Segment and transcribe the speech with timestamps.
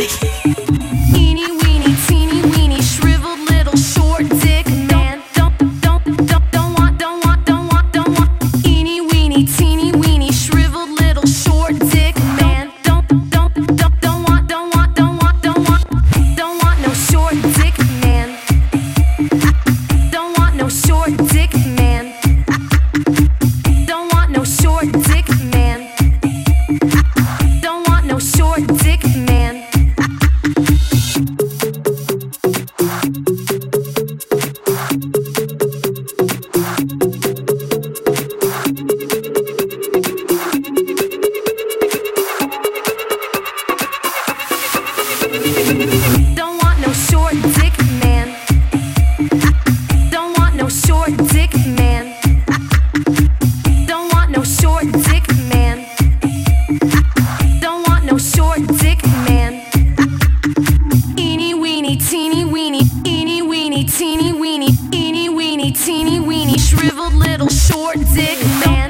[0.00, 0.39] Thank you.
[64.60, 68.89] weeny, teeny weeny, teeny weeny, shriveled little short dick man.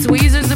[0.00, 0.49] tweezers